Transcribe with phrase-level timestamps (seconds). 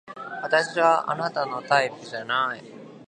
[0.15, 0.49] あな
[1.29, 2.63] たは私のタイプじゃない